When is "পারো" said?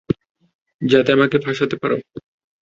1.81-1.97